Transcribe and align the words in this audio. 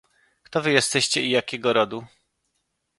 "Kto 0.43 0.61
wy 0.61 0.71
jesteście 0.71 1.21
i 1.21 1.29
jakiego 1.29 1.73
rodu?" 1.73 2.05